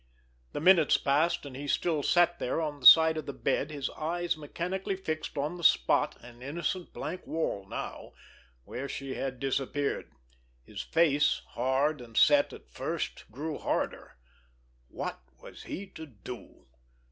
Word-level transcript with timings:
The 0.53 0.59
minutes 0.59 0.97
passed, 0.97 1.45
and 1.45 1.55
he 1.55 1.67
still 1.67 2.01
sat 2.01 2.39
there 2.39 2.59
on 2.59 2.79
the 2.79 2.87
side 2.87 3.17
of 3.17 3.27
the 3.27 3.33
bed, 3.33 3.69
his 3.69 3.87
eyes 3.91 4.35
mechanically 4.35 4.95
fixed 4.95 5.37
on 5.37 5.57
the 5.57 5.63
spot, 5.63 6.17
an 6.21 6.41
innocent 6.41 6.91
blank 6.91 7.27
wall 7.27 7.67
now, 7.69 8.13
where 8.63 8.89
she 8.89 9.13
had 9.13 9.39
disappeared. 9.39 10.09
His 10.63 10.81
face, 10.81 11.43
hard 11.49 12.01
and 12.01 12.17
set 12.17 12.51
at 12.51 12.67
first, 12.71 13.29
grew 13.29 13.59
harder. 13.59 14.17
What 14.87 15.19
was 15.39 15.65
he 15.69 15.85
to 15.91 16.07
do? 16.07 16.65